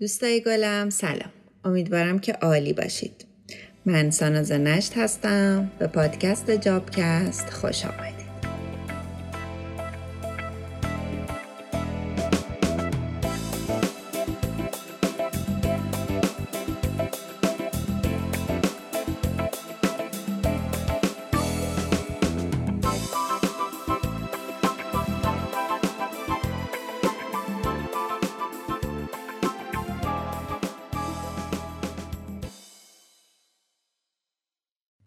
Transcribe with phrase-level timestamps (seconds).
[0.00, 1.32] دوستای گلم سلام.
[1.64, 3.26] امیدوارم که عالی باشید.
[3.86, 8.15] من ساناز نشت هستم به پادکست جابکست خوش آمدید.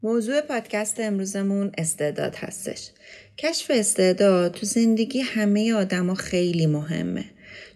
[0.03, 2.90] موضوع پادکست امروزمون استعداد هستش.
[3.38, 7.26] کشف استعداد تو زندگی همه آدما خیلی مهمه.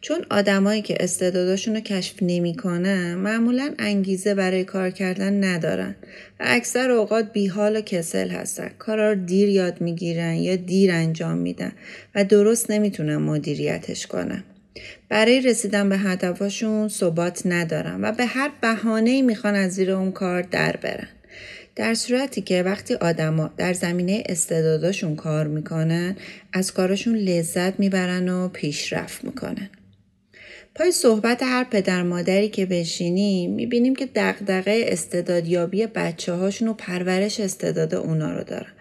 [0.02, 5.96] چون آدمایی که استعداداشون رو کشف نمی‌کنن معمولا انگیزه برای کار کردن ندارن
[6.40, 8.72] و اکثر اوقات بیحال و کسل هستن.
[8.80, 11.72] کارا رو دیر یاد می‌گیرن یا دیر انجام میدن
[12.16, 14.44] و درست نمی‌تونن مدیریتش کنن.
[15.10, 20.42] برای رسیدن به هدفاشون ثبات ندارن و به هر بهانه‌ای می‌خوان از زیر اون کار
[20.42, 21.08] در برن.
[21.76, 26.16] در صورتی که وقتی آدما در زمینه استعداداشون کار می‌کنن
[26.54, 29.70] از کارشون لذت می‌برن و پیشرفت می‌کنن.
[30.76, 37.40] پای صحبت هر پدر مادری که بشینیم می‌بینیم که دقدقه استعدادیابی بچه هاشون و پرورش
[37.40, 38.72] استعداد اونا رو دارن.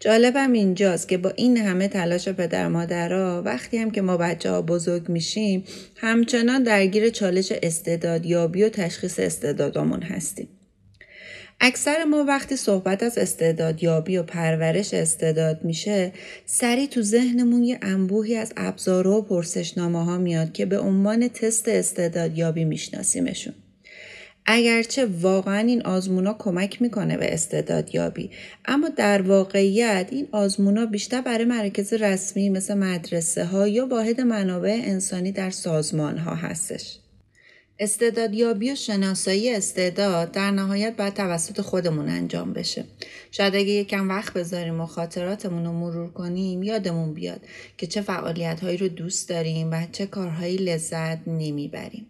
[0.00, 4.62] جالبم اینجاست که با این همه تلاش پدر مادرها وقتی هم که ما بچه ها
[4.62, 5.64] بزرگ میشیم
[5.96, 10.48] همچنان درگیر چالش استعدادیابی و تشخیص استعدادامون هستیم.
[11.60, 16.12] اکثر ما وقتی صحبت از استعدادیابی و پرورش استعداد میشه
[16.46, 21.68] سریع تو ذهنمون یه انبوهی از ابزارها و پرسشنامه ها میاد که به عنوان تست
[21.68, 23.54] استعدادیابی میشناسیمشون.
[24.46, 28.30] اگرچه واقعا این آزمونا کمک می‌کنه به استعدادیابی
[28.64, 34.80] اما در واقعیت این آزمونا بیشتر برای مراکز رسمی مثل مدرسه ها یا واحد منابع
[34.84, 36.98] انسانی در سازمان ها هستش.
[37.84, 42.84] استعدادیابی و شناسایی استعداد در نهایت باید توسط خودمون انجام بشه.
[43.30, 47.40] شاید اگه یکم وقت بذاریم و خاطراتمون رو مرور کنیم یادمون بیاد
[47.76, 52.06] که چه فعالیت هایی رو دوست داریم و چه کارهایی لذت نمی‌بریم.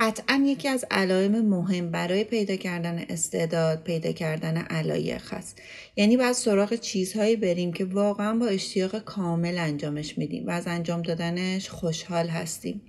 [0.00, 5.62] قطعا یکی از علائم مهم برای پیدا کردن استعداد پیدا کردن علایق هست
[5.96, 11.02] یعنی باید سراغ چیزهایی بریم که واقعا با اشتیاق کامل انجامش میدیم و از انجام
[11.02, 12.82] دادنش خوشحال هستیم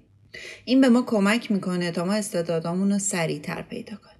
[0.65, 4.17] این به ما کمک می‌کنه تا ما استعدادامون رو سریعتر پیدا کنیم.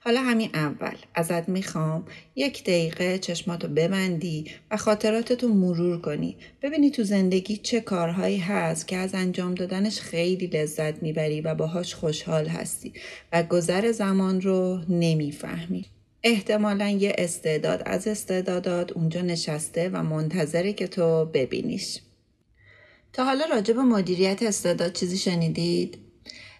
[0.00, 0.96] حالا همین اول.
[1.14, 2.04] ازت می‌خوام
[2.36, 6.36] یک دقیقه چشماتو ببندی و خاطراتتو مرور کنی.
[6.62, 11.94] ببینی تو زندگی چه کارهایی هست که از انجام دادنش خیلی لذت می‌بری و باهاش
[11.94, 12.92] خوشحال هستی
[13.32, 15.84] و گذر زمان رو نمی‌فهمی.
[16.22, 21.98] احتمالا یه استعداد از استعدادات اونجا نشسته و منتظره که تو ببینیش.
[23.12, 25.98] تا حالا راجع به مدیریت استعداد چیزی شنیدید؟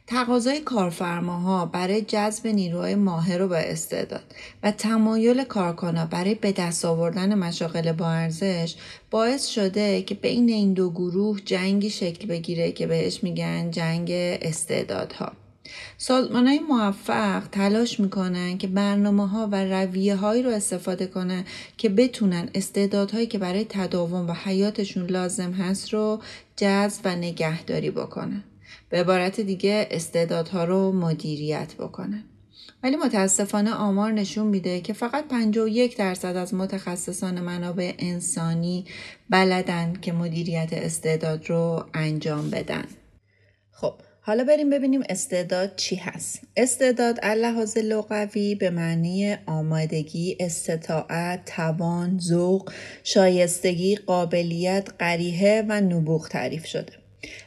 [0.07, 6.85] تقاضای کارفرماها برای جذب نیروهای ماهر و با استعداد و تمایل کارکنان برای به دست
[6.85, 8.75] آوردن مشاغل با ارزش
[9.11, 14.11] باعث شده که بین این دو گروه جنگی شکل بگیره که بهش میگن جنگ
[14.43, 15.33] استعدادها.
[15.99, 21.45] سازمان های موفق تلاش می‌کنن که برنامه ها و رویه هایی رو استفاده کنن
[21.77, 26.21] که بتونن استعدادهایی که برای تداوم و حیاتشون لازم هست رو
[26.57, 28.45] جذب و نگهداری بکنن.
[28.89, 32.25] به عبارت دیگه استعدادها رو مدیریت بکنن.
[32.83, 38.85] ولی متاسفانه آمار نشون میده که فقط 51 درصد از متخصصان منابع انسانی
[39.31, 42.85] بلدن که مدیریت استعداد رو انجام بدن.
[43.71, 46.41] خب حالا بریم ببینیم استعداد چی هست.
[46.57, 52.73] استعداد لحاظ لغوی به معنی آمادگی، استطاعت، توان، ذوق،
[53.05, 57.00] شایستگی، قابلیت، قریحه و نبوغ تعریف شده.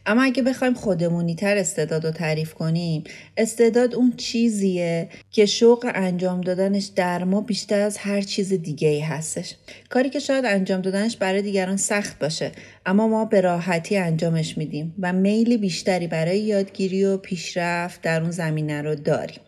[0.05, 3.03] اما اگه بخوایم خودمونی تر استعداد رو تعریف کنیم
[3.37, 8.99] استعداد اون چیزیه که شوق انجام دادنش در ما بیشتر از هر چیز دیگه ای
[8.99, 9.55] هستش.
[9.89, 12.51] کاری که شاید انجام دادنش برای دیگران سخت باشه
[12.85, 18.31] اما ما به راحتی انجامش میدیم و میل بیشتری برای یادگیری و پیشرفت در اون
[18.31, 19.39] زمینه رو داریم.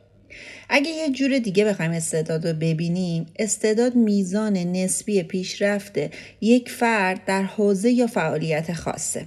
[0.70, 5.94] اگه یه جور دیگه بخوایم استعداد رو ببینیم استعداد میزان نسبی پیشرفت
[6.42, 9.26] یک فرد در حوزه یا فعالیت خاصه.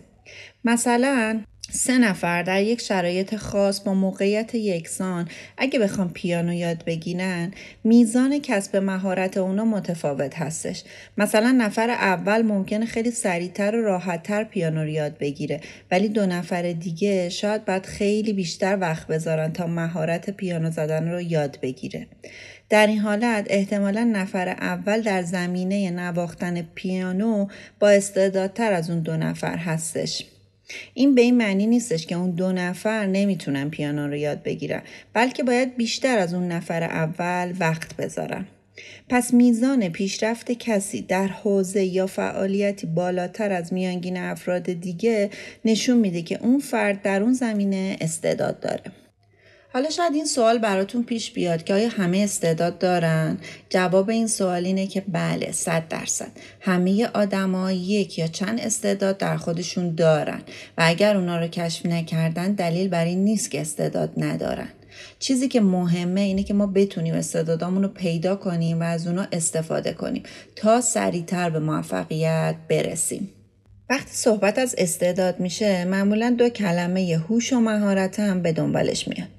[0.64, 1.40] مثلا
[1.70, 7.50] سه نفر در یک شرایط خاص با موقعیت یکسان اگه بخوام پیانو یاد بگیرن
[7.84, 10.84] میزان کسب مهارت اونا متفاوت هستش.
[11.18, 15.60] مثلا نفر اول ممکنه خیلی سریعتر و راحتتر پیانو رو یاد بگیره
[15.90, 21.20] ولی دو نفر دیگه شاید باید خیلی بیشتر وقت بذارن تا مهارت پیانو زدن رو
[21.20, 22.06] یاد بگیره.
[22.68, 27.46] در این حالت احتمالا نفر اول در زمینه نواختن پیانو
[27.80, 30.24] با استعدادتر از اون دو نفر هستش
[30.94, 34.82] این به این معنی نیستش که اون دو نفر نمی‌تونن پیانو رو یاد بگیرن
[35.12, 38.46] بلکه باید بیشتر از اون نفر اول وقت بذارن.
[39.08, 45.30] پس میزان پیشرفت کسی در حوزه یا فعالیتی بالاتر از میانگین افراد دیگه
[45.64, 48.82] نشون میده که اون فرد در اون زمینه استعداد داره.
[49.72, 53.38] حالا شاید این سوال براتون پیش بیاد که آیا همه استعداد دارن؟
[53.70, 56.30] جواب این سوال اینه که بله صد درصد.
[56.60, 60.40] همه آدما یک یا چند استعداد در خودشون دارن
[60.78, 64.68] و اگر اونا رو کشف نکردن دلیل بر این نیست که استعداد ندارن.
[65.18, 69.92] چیزی که مهمه اینه که ما بتونیم استعدادامون رو پیدا کنیم و از اونا استفاده
[69.92, 70.22] کنیم
[70.56, 73.30] تا سریعتر به موفقیت برسیم.
[73.90, 79.37] وقتی صحبت از استعداد میشه معمولا دو کلمه هوش و مهارت هم به دنبالش میاد.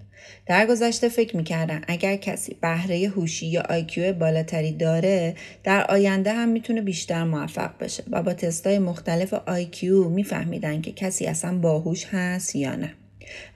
[0.49, 6.49] در گذشته فکر می‌کردن اگر کسی بهره هوشی یا IQ بالاتری داره در آینده هم
[6.49, 12.55] می‌تونه بیشتر موفق بشه و با تستای مختلف IQ میفهمیدن که کسی اصلا باهوش هست
[12.55, 12.93] یا نه.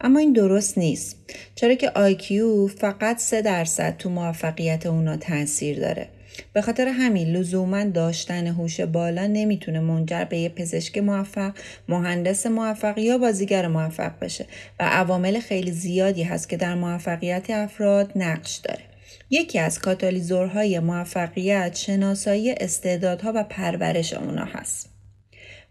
[0.02, 1.16] اما این درست نیست
[1.56, 6.08] چرا که IQ فقط 3 درصد تو موفقیت اونا تاثیر داره.
[6.54, 11.54] به خاطر همین لزوما داشتن هوش بالا نمی‌تونه منجر به یه پزشک موفق،
[11.90, 14.46] مهندس موفق یا بازیگر موفق بشه
[14.80, 18.84] و عوامل خیلی زیادی هست که در موفقیت افراد نقش داره.
[19.30, 24.90] یکی از کاتالیزورهای موفقیت شناسایی استعدادها و پرورش اونا هست.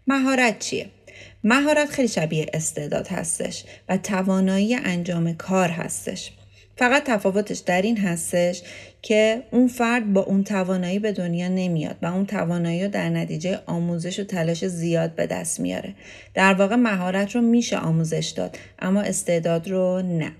[0.07, 0.85] مهارت چیه؟
[1.43, 6.31] مهارت خیلی شبیه استعداد هستش و توانایی انجام کار هستش.
[6.77, 8.61] فقط تفاوتش در این هستش
[9.01, 13.59] که اون فرد با اون توانایی به دنیا نمیاد و اون توانایی رو در نتیجه
[13.65, 15.95] آموزش و تلاش زیاد به دست میاره.
[16.33, 20.31] در واقع مهارت رو میشه آموزش داد اما استعداد رو نه.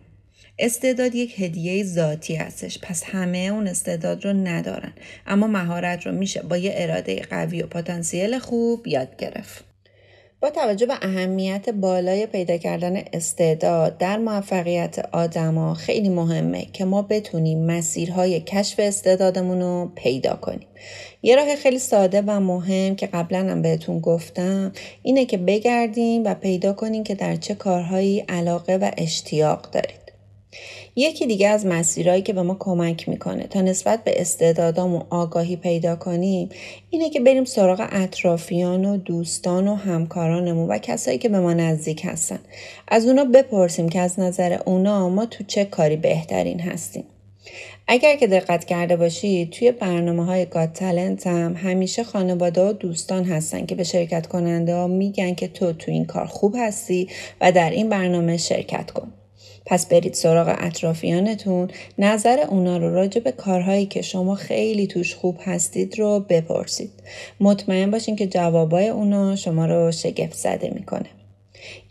[0.60, 4.94] استعداد یک هدیه ذاتی هستش پس همه اون استعداد رو ندارن
[5.28, 9.73] اما مهارت رو میشه با یه اراده قوی و پتانسیل خوب یاد گرفت.
[10.44, 17.02] با توجه به اهمیت بالای پیدا کردن استعداد در موفقیت آدما خیلی مهمه که ما
[17.02, 20.68] بتونیم مسیرهای کشف استعدادمون رو پیدا کنیم.
[21.22, 24.72] یه راه خیلی ساده و مهم که قبلا هم بهتون گفتم
[25.04, 30.03] اینه که بگردیم و پیدا کنیم که در چه کارهایی علاقه و اشتیاق دارید.
[30.96, 35.96] یکی دیگه از مسیرهایی که به ما کمک می‌کنه تا نسبت به استعدادامون آگاهی پیدا
[35.96, 36.50] کنیم
[36.90, 42.06] اینه که بریم سراغ اطرافیان و دوستان و همکارانمون و کسایی که به ما نزدیک
[42.06, 42.40] هستن
[42.88, 47.04] از اونا بپرسیم که از نظر اونا ما تو چه کاری بهترین هستیم
[47.88, 53.24] اگر که دقت کرده باشید توی برنامه های گاد تلنت هم همیشه خانواده و دوستان
[53.24, 57.10] هستن که به شرکت کننده ها میگن که تو تو این کار خوب هستی
[57.42, 59.23] و در این برنامه شرکت کن.
[59.66, 65.38] پس برید سراغ اطرافیانتون نظر اونا رو راجع به کارهایی که شما خیلی توش خوب
[65.44, 66.92] هستید رو بپرسید.
[67.40, 71.10] مطمئن باشین که جوابای اونا شما رو شگفت زده می‌کنه.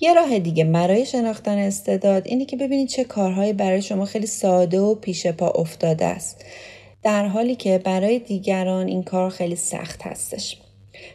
[0.00, 4.80] یه راه دیگه برای شناختن استعداد اینه که ببینید چه کارهایی برای شما خیلی ساده
[4.80, 6.44] و پیش پا افتاده است.
[7.02, 10.56] در حالی که برای دیگران این کار خیلی سخت هستش.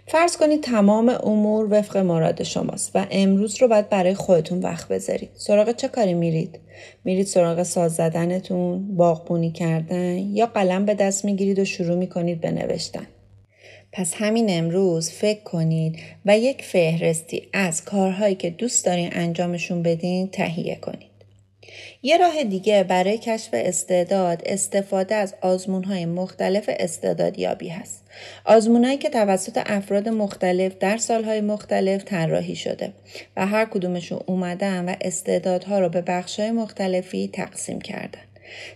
[0.07, 5.29] فرض کنید تمام امور وفق مراد شماست و امروز رو باید برای خودتون وقت بذارید.
[5.33, 6.59] سراغ چه کاری میرید؟
[7.03, 12.51] میرید سراغ ساز زدنتون، باغبونی کردن یا قلم به دست می‌گیرید و شروع می‌کنید به
[12.51, 13.07] نوشتن.
[13.91, 15.95] پس همین امروز فکر کنید
[16.25, 21.06] و یک فهرستی از کارهایی که دوست دارین انجامشون بدین تهیه کنید.
[22.01, 28.04] یه راه دیگه برای کشف استعداد استفاده از آزمون های مختلف استعدادیابی هست.
[28.45, 32.94] آزمونهایی که توسط افراد مختلف در سالهای مختلف طراحی شده
[33.37, 38.21] و هر کدومشون اومدن و استعدادها رو به بخشهای مختلفی تقسیم کردن.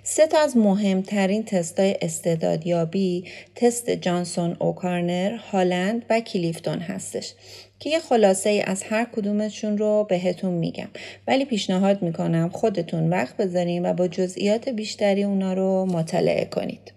[0.04, 3.24] سه تا از مهمترین تستای استعدادیابی
[3.56, 7.34] تست جانسون اوکارنر، هالند و کلیفتون هستش
[7.82, 10.88] که یه خلاصه ای از هر کدومشون رو بهتون میگم
[11.28, 16.94] ولی پیشنهاد می‌کنم خودتون وقت بذارین و با جزئیات بیشتری اونا رو مطالعه کنید.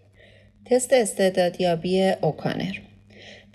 [0.64, 2.75] تست استعدادیابی اوکانر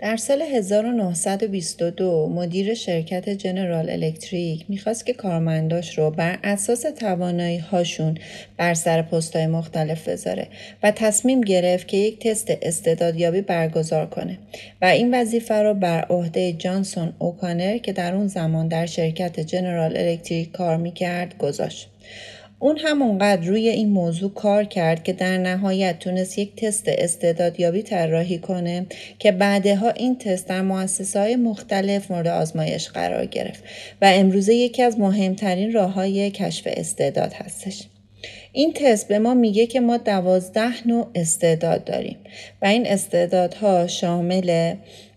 [0.00, 8.18] در سال 1922 مدیر شرکت جنرال الکتریک می‌خواست که کارمنداش رو بر اساس توانایی هاشون
[8.56, 10.46] بر سر پستای مختلف بذاره
[10.82, 14.38] و تصمیم گرفت که یک تست استعدادیابی برگزار کنه
[14.82, 19.96] و این وظیفه رو بر عهده جانسون اوکانر که در اون زمان در شرکت جنرال
[19.96, 21.88] الکتریک کار می‌کرد گذاشت.
[22.62, 28.38] اون همونقدر روی این موضوع کار کرد که در نهایت تونست یک تست استعدادیابی طراحی
[28.38, 28.86] کنه
[29.18, 33.64] که بعدها این تست در مؤسسه های مختلف مورد آزمایش قرار گرفت
[34.02, 37.82] و امروزه یکی از مهمترین راه های کشف استعداد هستش.
[38.52, 42.16] این تست به ما میگه که ما دوازده نوع استعداد داریم
[42.62, 44.74] و این استعدادها شامل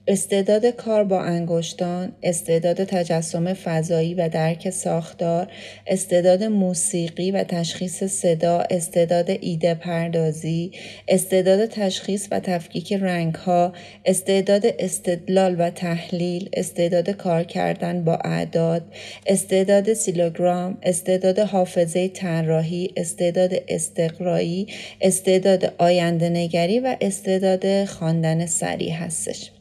[0.07, 5.47] استعداد کار با انگشتان، استعداد تجسم فضایی و درک ساختار،
[5.87, 10.71] استعداد موسیقی و تشخیص صدا، استعداد ایده پردازی،
[11.07, 13.73] استعداد تشخیص و تفکیک رنگ ها،
[14.05, 18.81] استعداد استدلال و تحلیل، استعداد کار کردن با اعداد،
[19.27, 24.67] استعداد سیلوگرام، استعداد حافظه طراحی، استعداد استقرایی،
[25.01, 29.52] استعداد آینده نگری و استعداد خواندن سریع هستش.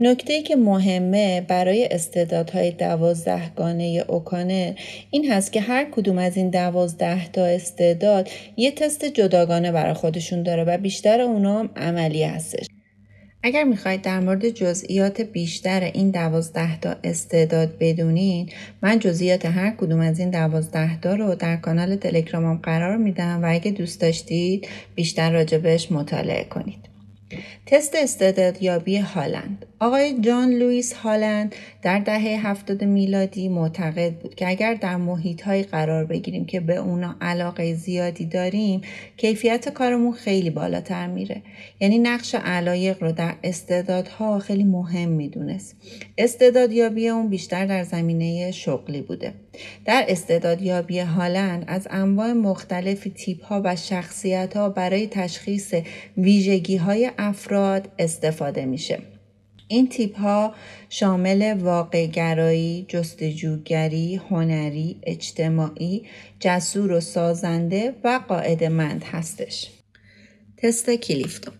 [0.00, 4.72] نکته ای که مهمه برای استعدادهای دوازدهگانه اوکانر
[5.10, 10.42] این هست که هر کدوم از این دوازده تا استعداد یه تست جداگانه برای خودشون
[10.42, 12.66] داره و بیشتر اونا هم عملی هستش.
[13.42, 18.50] اگر می‌خواید در مورد جزئیات بیشتر این دوازده تا استعداد بدونین
[18.82, 23.46] من جزئیات هر کدوم از این دوازده تا رو در کانال تلگرامم قرار میدم و
[23.50, 26.96] اگه دوست داشتید بیشتر راجبش مطالعه کنید.
[27.66, 34.74] تست استعدادیابی هالند آقای جان لوئیس هالند در دهه هفتاد میلادی معتقد بود که اگر
[34.74, 38.80] در محیط های قرار بگیریم که به اونا علاقه زیادی داریم
[39.16, 41.42] کیفیت کارمون خیلی بالاتر میره.
[41.80, 45.76] یعنی نقش علایق رو در استعدادها خیلی مهم می‌دونست.
[46.18, 49.32] استعدادیابی اون بیشتر در زمینه شغلی بوده.
[49.84, 55.74] در استعدادیابی هالند از انواع مختلف تیپ ها و شخصیت ها برای تشخیص
[56.16, 58.98] ویژگی های افراد استفاده میشه.
[59.68, 60.54] این تیپ ها
[60.88, 66.06] شامل واقع گرایی، جستجوگری، هنری، اجتماعی،
[66.40, 69.70] جسور و سازنده و قاعدمند هستش.
[70.56, 71.54] تست کلیفتون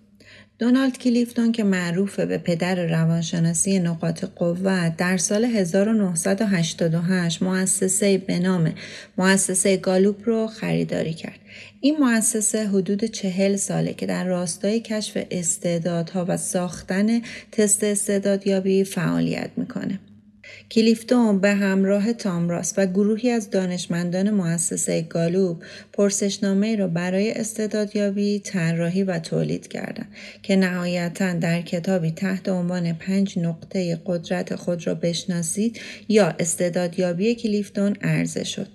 [0.59, 8.75] دونالد کلیفتون که معروف به پدر روانشناسی نقاط قوت در سال 1988 مؤسسه به نام
[9.19, 11.39] مؤسسه گالوپ رو خریداری کرد.
[11.81, 17.21] این مؤسسه حدود چهل ساله که در راستای کشف استعدادها و ساختن
[17.53, 20.01] تست استعدادیابی فعالیت می‌کنه.
[20.71, 29.03] کلیفتون به همراه تامراس و گروهی از دانشمندان مؤسسه گالوب پرسشنامه را برای استعدادیابی طراحی
[29.03, 30.09] و تولید کردند
[30.43, 37.97] که نهایتا در کتابی تحت عنوان پنج نقطه قدرت خود را بشناسید یا استعدادیابی کلیفتون
[38.03, 38.69] عرضه شد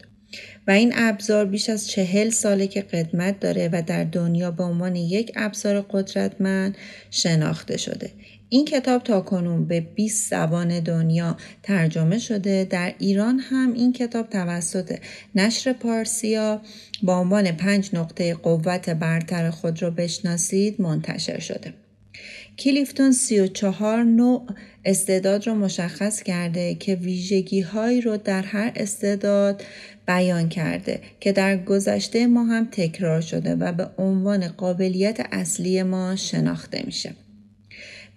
[0.67, 4.95] و این ابزار بیش از چهل ساله که قدمت داره و در دنیا به عنوان
[4.95, 6.77] یک ابزار قدرتمند
[7.11, 8.09] شناخته شده.
[8.53, 12.67] این کتاب تا کنون به 20 زبان دنیا ترجمه شده.
[12.69, 14.97] در ایران هم این کتاب توسط
[15.35, 16.61] نشر پارسیا
[17.03, 21.73] با عنوان پنج نقطه قوت برتر خود را بشناسید منتشر شده.
[22.59, 24.47] کلیفتون 34 نوع
[24.85, 29.63] استعداد رو مشخص کرده که ویژگی هایی رو در هر استعداد
[30.07, 36.15] بیان کرده که در گذشته ما هم تکرار شده و به عنوان قابلیت اصلی ما
[36.15, 37.15] شناخته میشه.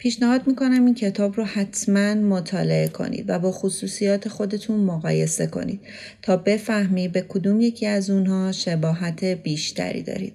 [0.05, 5.81] پیشنهاد می‌کنم این کتاب رو حتما مطالعه کنید و با خصوصیات خودتون مقایسه کنید
[6.23, 10.33] تا بفهمی به کدوم یکی از اونها شباهت بیشتری دارید.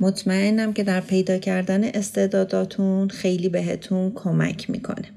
[0.00, 5.08] مطمئنم که در پیدا کردن استعداداتون خیلی بهتون کمک می‌کنه.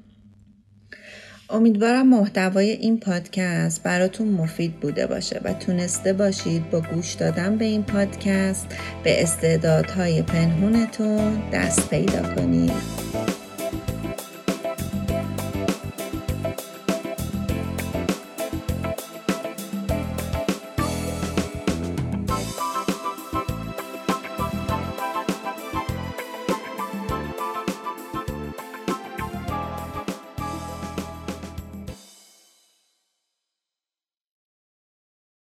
[1.49, 7.65] امیدوارم محتوای این پادکست براتون مفید بوده باشه و تونسته باشید با گوش دادن به
[7.65, 8.67] این پادکست
[9.03, 12.71] به استعدادهای پنهونتون دست پیدا کنید.